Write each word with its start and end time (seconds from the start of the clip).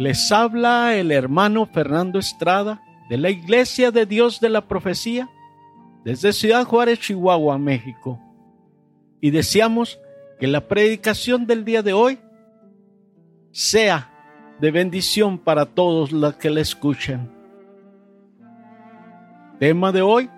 Les 0.00 0.32
habla 0.32 0.96
el 0.96 1.12
hermano 1.12 1.66
Fernando 1.66 2.18
Estrada 2.18 2.80
de 3.10 3.18
la 3.18 3.28
Iglesia 3.28 3.90
de 3.90 4.06
Dios 4.06 4.40
de 4.40 4.48
la 4.48 4.66
Profecía 4.66 5.28
desde 6.06 6.32
Ciudad 6.32 6.64
Juárez, 6.64 7.00
Chihuahua, 7.00 7.58
México. 7.58 8.18
Y 9.20 9.30
deseamos 9.30 10.00
que 10.38 10.46
la 10.46 10.66
predicación 10.66 11.46
del 11.46 11.66
día 11.66 11.82
de 11.82 11.92
hoy 11.92 12.18
sea 13.50 14.10
de 14.58 14.70
bendición 14.70 15.36
para 15.36 15.66
todos 15.66 16.12
los 16.12 16.34
que 16.36 16.48
la 16.48 16.62
escuchen. 16.62 17.30
Tema 19.58 19.92
de 19.92 20.00
hoy 20.00 20.30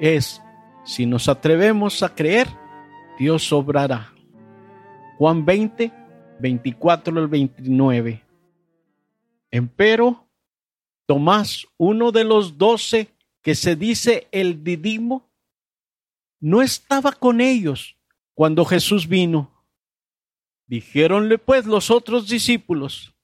es, 0.00 0.42
si 0.84 1.06
nos 1.06 1.28
atrevemos 1.28 2.02
a 2.02 2.12
creer, 2.12 2.48
Dios 3.20 3.52
obrará. 3.52 4.12
Juan 5.16 5.44
20, 5.44 5.92
24 6.40 7.20
al 7.20 7.28
29. 7.28 8.25
Empero, 9.50 10.28
Tomás, 11.06 11.66
uno 11.76 12.12
de 12.12 12.24
los 12.24 12.58
doce 12.58 13.14
que 13.42 13.54
se 13.54 13.76
dice 13.76 14.28
el 14.32 14.64
Didimo, 14.64 15.30
no 16.40 16.62
estaba 16.62 17.12
con 17.12 17.40
ellos 17.40 17.96
cuando 18.34 18.64
Jesús 18.64 19.08
vino. 19.08 19.64
Dijéronle 20.66 21.38
pues 21.38 21.64
los 21.64 21.90
otros 21.90 22.28
discípulos, 22.28 23.14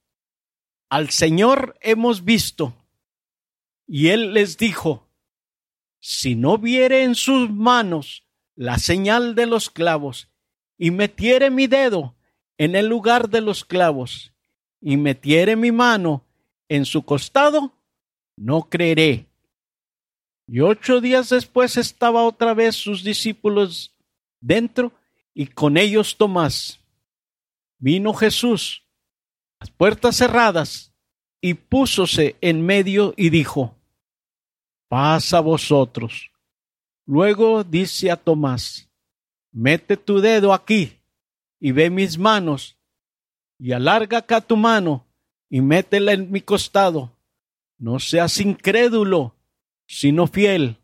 al 0.88 1.10
Señor 1.10 1.76
hemos 1.80 2.24
visto. 2.24 2.74
Y 3.86 4.08
él 4.08 4.32
les 4.32 4.58
dijo, 4.58 5.08
si 6.00 6.34
no 6.34 6.58
viere 6.58 7.02
en 7.02 7.14
sus 7.14 7.50
manos 7.50 8.26
la 8.54 8.78
señal 8.78 9.34
de 9.34 9.46
los 9.46 9.70
clavos, 9.70 10.28
y 10.78 10.90
metiere 10.90 11.50
mi 11.50 11.66
dedo 11.66 12.16
en 12.58 12.74
el 12.74 12.86
lugar 12.86 13.28
de 13.28 13.40
los 13.40 13.64
clavos, 13.64 14.31
y 14.82 14.96
metiere 14.96 15.54
mi 15.56 15.70
mano 15.72 16.24
en 16.68 16.84
su 16.84 17.04
costado, 17.04 17.72
no 18.36 18.68
creeré. 18.68 19.26
Y 20.48 20.60
ocho 20.60 21.00
días 21.00 21.30
después 21.30 21.76
estaba 21.76 22.24
otra 22.24 22.52
vez 22.52 22.74
sus 22.74 23.04
discípulos 23.04 23.94
dentro 24.40 24.92
y 25.32 25.46
con 25.46 25.76
ellos 25.76 26.16
Tomás. 26.16 26.80
Vino 27.78 28.12
Jesús, 28.12 28.82
las 29.60 29.70
puertas 29.70 30.16
cerradas, 30.16 30.92
y 31.40 31.54
púsose 31.54 32.36
en 32.40 32.64
medio 32.64 33.14
y 33.16 33.30
dijo, 33.30 33.74
paz 34.88 35.34
a 35.34 35.40
vosotros. 35.40 36.30
Luego 37.04 37.64
dice 37.64 38.10
a 38.10 38.16
Tomás, 38.16 38.88
mete 39.50 39.96
tu 39.96 40.20
dedo 40.20 40.52
aquí 40.52 41.00
y 41.58 41.72
ve 41.72 41.90
mis 41.90 42.16
manos 42.16 42.78
y 43.62 43.70
alarga 43.70 44.18
acá 44.18 44.40
tu 44.40 44.56
mano 44.56 45.06
y 45.48 45.60
métela 45.60 46.14
en 46.14 46.32
mi 46.32 46.40
costado. 46.40 47.16
No 47.78 48.00
seas 48.00 48.40
incrédulo, 48.40 49.36
sino 49.86 50.26
fiel. 50.26 50.78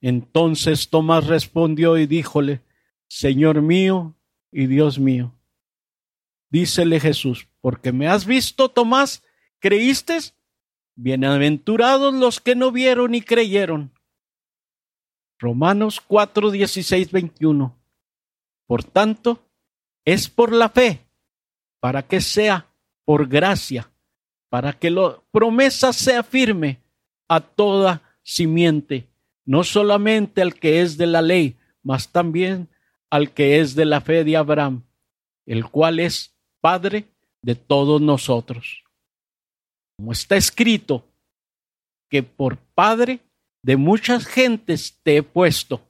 Entonces 0.00 0.88
Tomás 0.88 1.26
respondió 1.26 1.98
y 1.98 2.06
díjole, 2.06 2.62
Señor 3.08 3.60
mío 3.60 4.14
y 4.50 4.68
Dios 4.68 4.98
mío. 4.98 5.34
Dícele 6.48 6.98
Jesús, 6.98 7.46
porque 7.60 7.92
me 7.92 8.08
has 8.08 8.24
visto, 8.24 8.70
Tomás, 8.70 9.22
¿creíste? 9.58 10.18
Bienaventurados 10.94 12.14
los 12.14 12.40
que 12.40 12.54
no 12.54 12.72
vieron 12.72 13.14
y 13.14 13.20
creyeron. 13.20 13.92
Romanos 15.38 16.00
4, 16.00 16.52
16, 16.52 17.12
21. 17.12 17.76
Por 18.66 18.82
tanto, 18.82 19.46
es 20.06 20.30
por 20.30 20.54
la 20.54 20.70
fe 20.70 21.04
para 21.80 22.02
que 22.02 22.20
sea 22.20 22.66
por 23.04 23.28
gracia, 23.28 23.90
para 24.48 24.72
que 24.72 24.90
la 24.90 25.20
promesa 25.30 25.92
sea 25.92 26.22
firme 26.22 26.80
a 27.28 27.40
toda 27.40 28.02
simiente, 28.22 29.08
no 29.44 29.64
solamente 29.64 30.42
al 30.42 30.54
que 30.54 30.80
es 30.80 30.96
de 30.96 31.06
la 31.06 31.22
ley, 31.22 31.56
mas 31.82 32.10
también 32.10 32.68
al 33.10 33.32
que 33.32 33.60
es 33.60 33.74
de 33.74 33.84
la 33.84 34.00
fe 34.00 34.24
de 34.24 34.36
Abraham, 34.36 34.82
el 35.46 35.66
cual 35.66 36.00
es 36.00 36.34
Padre 36.60 37.04
de 37.42 37.54
todos 37.54 38.00
nosotros. 38.00 38.84
Como 39.96 40.12
está 40.12 40.36
escrito, 40.36 41.04
que 42.10 42.22
por 42.22 42.58
Padre 42.58 43.20
de 43.62 43.76
muchas 43.76 44.26
gentes 44.26 44.98
te 45.02 45.18
he 45.18 45.22
puesto 45.22 45.82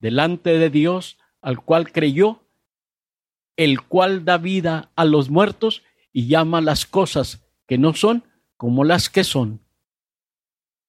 delante 0.00 0.58
de 0.58 0.70
Dios, 0.70 1.18
al 1.40 1.62
cual 1.62 1.92
creyó 1.92 2.43
el 3.56 3.82
cual 3.82 4.24
da 4.24 4.38
vida 4.38 4.90
a 4.96 5.04
los 5.04 5.30
muertos 5.30 5.82
y 6.12 6.26
llama 6.26 6.60
las 6.60 6.86
cosas 6.86 7.44
que 7.66 7.78
no 7.78 7.94
son 7.94 8.24
como 8.56 8.84
las 8.84 9.08
que 9.08 9.24
son. 9.24 9.60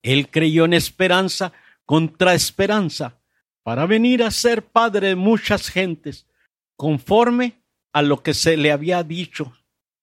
Él 0.01 0.29
creyó 0.29 0.65
en 0.65 0.73
esperanza 0.73 1.53
contra 1.85 2.33
esperanza 2.33 3.19
para 3.63 3.85
venir 3.85 4.23
a 4.23 4.31
ser 4.31 4.63
padre 4.63 5.09
de 5.09 5.15
muchas 5.15 5.69
gentes, 5.69 6.27
conforme 6.75 7.63
a 7.91 8.01
lo 8.01 8.21
que 8.21 8.33
se 8.33 8.57
le 8.57 8.71
había 8.71 9.03
dicho. 9.03 9.53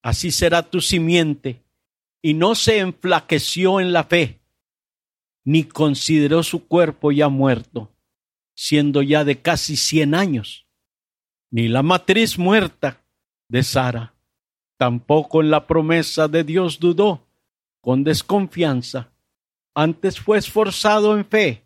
Así 0.02 0.32
será 0.32 0.68
tu 0.68 0.80
simiente. 0.80 1.62
Y 2.20 2.34
no 2.34 2.54
se 2.54 2.78
enflaqueció 2.78 3.80
en 3.80 3.92
la 3.92 4.04
fe, 4.04 4.40
ni 5.44 5.64
consideró 5.64 6.42
su 6.42 6.66
cuerpo 6.66 7.10
ya 7.10 7.28
muerto, 7.28 7.92
siendo 8.54 9.02
ya 9.02 9.24
de 9.24 9.40
casi 9.40 9.76
cien 9.76 10.14
años 10.14 10.66
ni 11.52 11.68
la 11.68 11.82
matriz 11.82 12.38
muerta 12.38 13.04
de 13.48 13.62
Sara. 13.62 14.14
Tampoco 14.78 15.42
en 15.42 15.50
la 15.50 15.66
promesa 15.68 16.26
de 16.26 16.42
Dios 16.42 16.80
dudó 16.80 17.28
con 17.80 18.02
desconfianza, 18.02 19.12
antes 19.74 20.18
fue 20.18 20.38
esforzado 20.38 21.16
en 21.16 21.24
fe, 21.24 21.64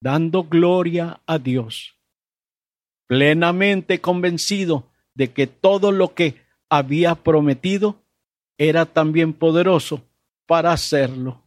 dando 0.00 0.44
gloria 0.44 1.20
a 1.26 1.38
Dios. 1.38 1.96
Plenamente 3.06 4.00
convencido 4.00 4.90
de 5.14 5.32
que 5.32 5.46
todo 5.46 5.90
lo 5.92 6.14
que 6.14 6.40
había 6.68 7.14
prometido 7.14 8.02
era 8.56 8.86
también 8.86 9.32
poderoso 9.32 10.02
para 10.46 10.72
hacerlo. 10.72 11.42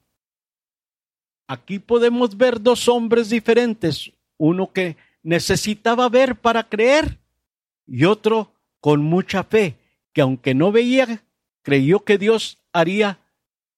Aquí 1.48 1.80
podemos 1.80 2.36
ver 2.36 2.62
dos 2.62 2.88
hombres 2.90 3.30
diferentes, 3.30 4.12
uno 4.38 4.72
que 4.72 4.98
necesitaba 5.24 6.09
ver 6.09 6.36
para 6.36 6.64
creer 6.68 7.19
y 7.88 8.06
otro 8.06 8.53
con 8.80 9.02
mucha 9.02 9.44
fe, 9.44 9.78
que 10.14 10.22
aunque 10.22 10.53
no 10.53 10.72
veía, 10.72 11.24
creyó 11.64 12.02
que 12.02 12.18
Dios 12.18 12.59
haría 12.74 13.20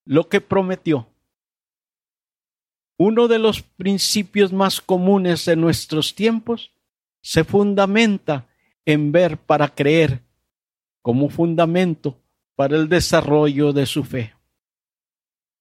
lo 0.03 0.27
que 0.27 0.41
prometió. 0.41 1.07
Uno 2.97 3.27
de 3.27 3.39
los 3.39 3.61
principios 3.61 4.51
más 4.51 4.81
comunes 4.81 5.45
de 5.45 5.55
nuestros 5.55 6.15
tiempos 6.15 6.71
se 7.21 7.43
fundamenta 7.43 8.49
en 8.85 9.11
ver 9.11 9.37
para 9.37 9.73
creer 9.73 10.23
como 11.01 11.29
fundamento 11.29 12.21
para 12.55 12.75
el 12.75 12.89
desarrollo 12.89 13.71
de 13.71 13.85
su 13.85 14.03
fe. 14.03 14.33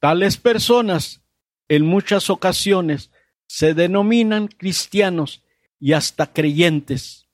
Tales 0.00 0.36
personas 0.36 1.22
en 1.69 1.84
muchas 1.84 2.30
ocasiones 2.30 3.10
se 3.47 3.75
denominan 3.75 4.48
cristianos 4.48 5.44
y 5.78 5.92
hasta 5.92 6.32
creyentes, 6.32 7.28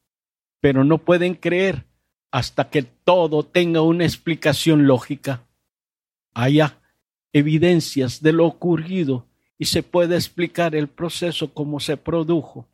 pero 0.65 0.83
no 0.83 0.97
pueden 0.97 1.35
creer 1.35 1.85
hasta 2.31 2.71
que 2.71 2.83
todo 2.83 3.45
tenga 3.45 3.83
una 3.83 4.05
explicación 4.05 4.87
lógica. 4.87 5.47
Haya 6.33 6.81
evidencias 7.35 8.23
de 8.23 8.33
lo 8.33 8.47
ocurrido 8.47 9.27
y 9.59 9.67
se 9.67 9.83
puede 9.83 10.15
explicar 10.15 10.75
el 10.75 10.89
proceso 10.89 11.53
como 11.53 11.81
se 11.81 11.99
produjo. 11.99 12.67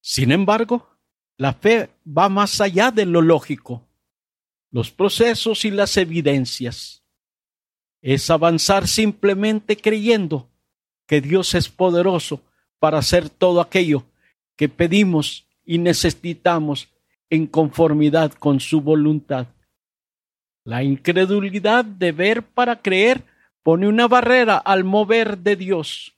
Sin 0.00 0.30
embargo, 0.30 0.88
la 1.36 1.54
fe 1.54 1.90
va 2.06 2.28
más 2.28 2.60
allá 2.60 2.92
de 2.92 3.04
lo 3.04 3.20
lógico, 3.20 3.84
los 4.70 4.92
procesos 4.92 5.64
y 5.64 5.72
las 5.72 5.96
evidencias. 5.96 7.02
Es 8.00 8.30
avanzar 8.30 8.86
simplemente 8.86 9.76
creyendo 9.76 10.48
que 11.08 11.20
Dios 11.20 11.52
es 11.56 11.68
poderoso 11.68 12.40
para 12.78 12.98
hacer 12.98 13.28
todo 13.28 13.60
aquello 13.60 14.04
que 14.54 14.68
pedimos 14.68 15.49
y 15.70 15.78
necesitamos 15.78 16.88
en 17.30 17.46
conformidad 17.46 18.32
con 18.32 18.58
su 18.58 18.80
voluntad. 18.80 19.46
La 20.64 20.82
incredulidad 20.82 21.84
de 21.84 22.10
ver 22.10 22.42
para 22.42 22.82
creer 22.82 23.22
pone 23.62 23.86
una 23.86 24.08
barrera 24.08 24.56
al 24.56 24.82
mover 24.82 25.38
de 25.38 25.54
Dios. 25.54 26.16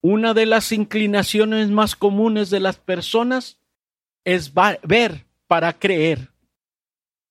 Una 0.00 0.32
de 0.32 0.46
las 0.46 0.72
inclinaciones 0.72 1.68
más 1.68 1.94
comunes 1.94 2.48
de 2.48 2.60
las 2.60 2.78
personas 2.78 3.58
es 4.24 4.54
ver 4.54 5.26
para 5.46 5.78
creer. 5.78 6.30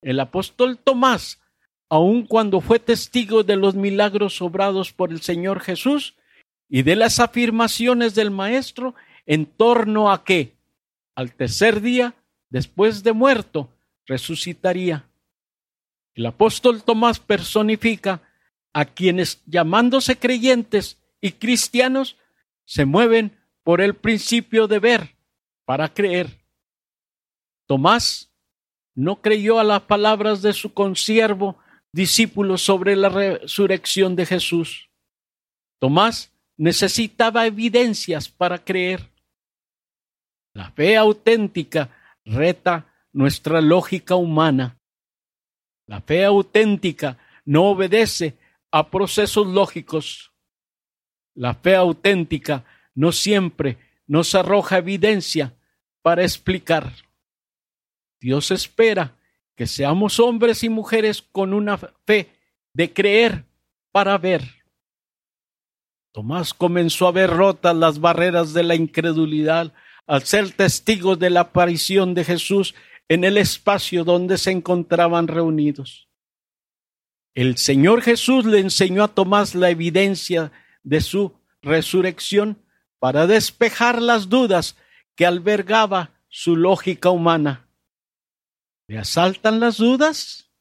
El 0.04 0.20
apóstol 0.20 0.78
Tomás, 0.78 1.42
aun 1.90 2.28
cuando 2.28 2.62
fue 2.62 2.78
testigo 2.78 3.42
de 3.44 3.56
los 3.56 3.74
milagros 3.74 4.40
obrados 4.40 4.94
por 4.94 5.10
el 5.10 5.22
Señor 5.22 5.62
Jesús 5.62 6.14
y 6.70 6.84
de 6.84 6.96
las 6.96 7.20
afirmaciones 7.20 8.14
del 8.14 8.30
Maestro 8.30 8.94
en 9.26 9.48
torno 9.48 10.12
a 10.12 10.24
que 10.24 10.57
al 11.18 11.34
tercer 11.34 11.82
día, 11.82 12.14
después 12.52 13.02
de 13.02 13.12
muerto, 13.12 13.74
resucitaría. 14.06 15.10
El 16.14 16.28
apóstol 16.28 16.84
Tomás 16.84 17.20
personifica 17.20 18.22
a 18.72 18.86
quienes 18.86 19.42
llamándose 19.48 20.20
creyentes 20.20 21.02
y 21.20 21.32
cristianos 21.32 22.18
se 22.66 22.86
mueven 22.86 23.36
por 23.64 23.82
el 23.82 23.96
principio 23.96 24.68
de 24.68 24.78
ver 24.78 25.16
para 25.66 25.92
creer. 25.92 26.46
Tomás 27.66 28.32
no 28.94 29.20
creyó 29.20 29.60
a 29.60 29.64
las 29.64 29.82
palabras 29.82 30.44
de 30.44 30.54
su 30.54 30.72
consiervo 30.72 31.58
discípulo 31.92 32.60
sobre 32.60 32.96
la 32.96 33.10
resurrección 33.10 34.16
de 34.16 34.28
Jesús. 34.28 34.92
Tomás 35.80 36.32
necesitaba 36.58 37.48
evidencias 37.48 38.30
para 38.30 38.64
creer. 38.64 39.17
La 40.58 40.72
fe 40.72 40.98
auténtica 40.98 41.92
reta 42.26 42.92
nuestra 43.14 43.62
lógica 43.62 44.16
humana. 44.16 44.80
La 45.86 46.02
fe 46.02 46.26
auténtica 46.26 47.20
no 47.46 47.66
obedece 47.66 48.40
a 48.72 48.90
procesos 48.90 49.46
lógicos. 49.46 50.34
La 51.36 51.54
fe 51.54 51.76
auténtica 51.76 52.66
no 52.96 53.12
siempre 53.12 53.78
nos 54.08 54.34
arroja 54.34 54.80
evidencia 54.80 55.54
para 56.02 56.24
explicar. 56.24 56.92
Dios 58.20 58.50
espera 58.50 59.14
que 59.56 59.68
seamos 59.68 60.20
hombres 60.20 60.64
y 60.64 60.70
mujeres 60.70 61.22
con 61.22 61.54
una 61.54 61.78
fe 61.78 62.32
de 62.74 62.92
creer 62.94 63.46
para 63.92 64.18
ver. 64.18 64.42
Tomás 66.14 66.56
comenzó 66.56 67.06
a 67.08 67.12
ver 67.12 67.30
rotas 67.30 67.76
las 67.76 68.00
barreras 68.00 68.54
de 68.54 68.64
la 68.64 68.74
incredulidad 68.74 69.72
al 70.08 70.24
ser 70.24 70.52
testigos 70.52 71.20
de 71.20 71.30
la 71.30 71.42
aparición 71.42 72.14
de 72.14 72.24
Jesús 72.24 72.74
en 73.10 73.24
el 73.24 73.38
espacio 73.38 74.04
donde 74.04 74.38
se 74.38 74.52
encontraban 74.52 75.28
reunidos. 75.28 76.10
El 77.36 77.58
Señor 77.58 78.02
Jesús 78.02 78.46
le 78.46 78.60
enseñó 78.60 79.04
a 79.04 79.10
Tomás 79.10 79.54
la 79.54 79.70
evidencia 79.70 80.52
de 80.82 81.02
su 81.02 81.34
resurrección 81.62 82.64
para 83.00 83.28
despejar 83.28 84.02
las 84.02 84.30
dudas 84.30 84.76
que 85.16 85.26
albergaba 85.26 86.14
su 86.30 86.56
lógica 86.56 87.10
humana. 87.12 87.70
¿Le 88.88 88.98
asaltan 88.98 89.60
las 89.60 89.78
dudas? 89.78 90.52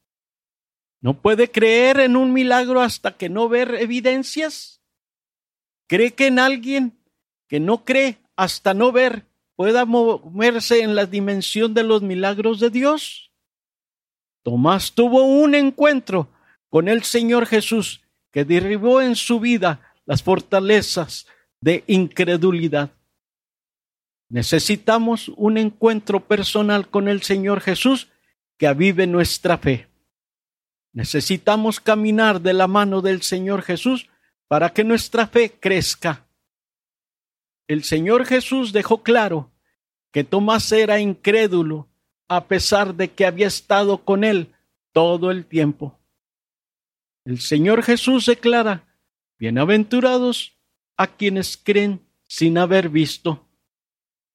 ¿No 0.99 1.21
puede 1.21 1.49
creer 1.49 1.99
en 1.99 2.15
un 2.15 2.33
milagro 2.33 2.81
hasta 2.81 3.15
que 3.15 3.29
no 3.29 3.47
ver 3.47 3.75
evidencias? 3.75 4.81
¿Cree 5.87 6.13
que 6.13 6.27
en 6.27 6.39
alguien 6.39 6.99
que 7.47 7.59
no 7.59 7.85
cree 7.85 8.19
hasta 8.35 8.73
no 8.73 8.91
ver 8.91 9.25
pueda 9.57 9.85
moverse 9.85 10.81
en 10.81 10.95
la 10.95 11.07
dimensión 11.07 11.73
de 11.73 11.83
los 11.83 12.01
milagros 12.03 12.61
de 12.61 12.69
Dios? 12.69 13.31
Tomás 14.43 14.93
tuvo 14.93 15.23
un 15.23 15.55
encuentro 15.55 16.29
con 16.69 16.87
el 16.87 17.03
Señor 17.03 17.47
Jesús 17.47 18.01
que 18.31 18.45
derribó 18.45 19.01
en 19.01 19.15
su 19.15 19.39
vida 19.39 19.93
las 20.05 20.21
fortalezas 20.21 21.25
de 21.59 21.83
incredulidad. 21.87 22.91
Necesitamos 24.29 25.29
un 25.29 25.57
encuentro 25.57 26.23
personal 26.23 26.87
con 26.87 27.07
el 27.07 27.23
Señor 27.23 27.59
Jesús 27.61 28.09
que 28.57 28.67
avive 28.67 29.07
nuestra 29.07 29.57
fe. 29.57 29.87
Necesitamos 30.93 31.79
caminar 31.79 32.41
de 32.41 32.53
la 32.53 32.67
mano 32.67 33.01
del 33.01 33.23
Señor 33.23 33.63
Jesús 33.63 34.07
para 34.47 34.69
que 34.69 34.83
nuestra 34.83 35.25
fe 35.25 35.51
crezca. 35.59 36.26
El 37.67 37.83
Señor 37.83 38.25
Jesús 38.25 38.71
dejó 38.71 39.03
claro 39.03 39.51
que 40.11 40.23
Tomás 40.23 40.71
era 40.71 40.99
incrédulo 40.99 41.89
a 42.29 42.45
pesar 42.47 42.95
de 42.95 43.11
que 43.11 43.25
había 43.25 43.47
estado 43.47 44.05
con 44.05 44.23
él 44.23 44.53
todo 44.93 45.31
el 45.31 45.45
tiempo. 45.45 45.99
El 47.25 47.41
Señor 47.41 47.83
Jesús 47.83 48.25
declara, 48.25 48.87
bienaventurados 49.37 50.57
a 50.95 51.07
quienes 51.07 51.57
creen 51.57 52.01
sin 52.25 52.57
haber 52.57 52.87
visto. 52.89 53.45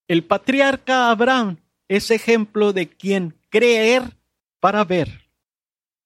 El 0.08 0.24
patriarca 0.24 1.10
Abraham 1.10 1.56
es 1.88 2.10
ejemplo 2.10 2.74
de 2.74 2.88
quien 2.88 3.34
creer 3.48 4.18
para 4.60 4.84
ver. 4.84 5.30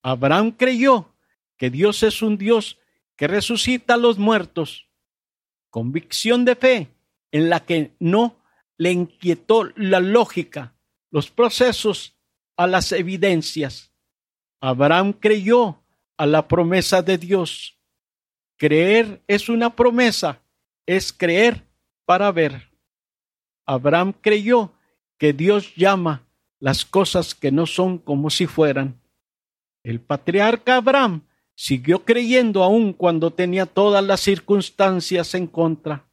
Abraham 0.03 0.53
creyó 0.53 1.13
que 1.57 1.71
Dios 1.71 2.05
es 2.05 2.23
un 2.23 2.39
Dios 2.39 2.79
que 3.17 3.27
resucita 3.27 3.95
a 3.95 3.97
los 3.99 4.17
muertos. 4.17 4.87
Convicción 5.71 6.45
de 6.45 6.55
fe 6.55 6.96
en 7.37 7.51
la 7.51 7.61
que 7.61 7.95
no 7.99 8.37
le 8.79 8.93
inquietó 8.93 9.71
la 9.77 10.01
lógica, 10.01 10.75
los 11.11 11.31
procesos 11.31 12.17
a 12.57 12.67
las 12.67 12.93
evidencias. 12.93 13.93
Abraham 14.59 15.13
creyó 15.13 15.83
a 16.17 16.25
la 16.25 16.49
promesa 16.49 17.03
de 17.03 17.19
Dios. 17.19 17.79
Creer 18.57 19.23
es 19.27 19.51
una 19.51 19.77
promesa, 19.77 20.41
es 20.87 21.13
creer 21.13 21.67
para 22.07 22.33
ver. 22.33 22.71
Abraham 23.67 24.15
creyó 24.19 24.73
que 25.19 25.35
Dios 25.35 25.75
llama 25.75 26.27
las 26.59 26.87
cosas 26.87 27.35
que 27.35 27.53
no 27.53 27.67
son 27.67 27.99
como 27.99 28.31
si 28.31 28.47
fueran. 28.47 28.99
El 29.83 30.01
patriarca 30.01 30.77
Abraham 30.77 31.21
siguió 31.55 32.03
creyendo 32.03 32.65
aun 32.65 32.95
cuando 32.95 33.31
tenía 33.31 33.67
todas 33.67 34.03
las 34.03 34.21
circunstancias 34.21 35.35
en 35.35 35.47
contra. 35.47 36.06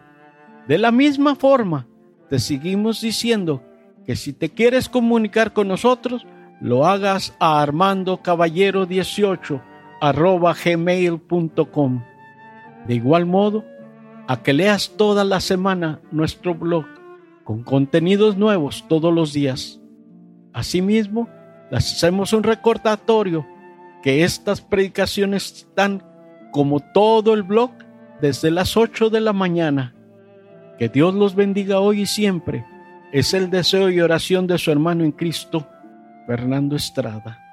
De 0.68 0.78
la 0.78 0.92
misma 0.92 1.34
forma, 1.34 1.88
te 2.28 2.38
seguimos 2.38 3.00
diciendo 3.00 3.64
que 4.08 4.16
si 4.16 4.32
te 4.32 4.48
quieres 4.48 4.88
comunicar 4.88 5.52
con 5.52 5.68
nosotros, 5.68 6.26
lo 6.62 6.86
hagas 6.86 7.36
a 7.40 7.60
Armando 7.60 8.22
Caballero 8.22 8.86
18 8.86 9.60
arroba 10.00 10.54
gmail.com. 10.54 12.02
De 12.86 12.94
igual 12.94 13.26
modo, 13.26 13.66
a 14.26 14.42
que 14.42 14.54
leas 14.54 14.94
toda 14.96 15.24
la 15.24 15.40
semana 15.40 16.00
nuestro 16.10 16.54
blog 16.54 16.86
con 17.44 17.62
contenidos 17.62 18.38
nuevos 18.38 18.86
todos 18.88 19.12
los 19.12 19.34
días. 19.34 19.78
Asimismo, 20.54 21.28
hacemos 21.70 22.32
un 22.32 22.44
recordatorio 22.44 23.46
que 24.02 24.24
estas 24.24 24.62
predicaciones 24.62 25.52
están 25.52 26.02
como 26.50 26.80
todo 26.80 27.34
el 27.34 27.42
blog 27.42 27.72
desde 28.22 28.50
las 28.50 28.74
8 28.74 29.10
de 29.10 29.20
la 29.20 29.34
mañana. 29.34 29.94
Que 30.78 30.88
Dios 30.88 31.12
los 31.12 31.34
bendiga 31.34 31.80
hoy 31.80 32.00
y 32.00 32.06
siempre. 32.06 32.64
Es 33.10 33.32
el 33.32 33.48
deseo 33.48 33.88
y 33.88 34.00
oración 34.00 34.46
de 34.46 34.58
su 34.58 34.70
hermano 34.70 35.02
en 35.02 35.12
Cristo, 35.12 35.66
Fernando 36.26 36.76
Estrada. 36.76 37.47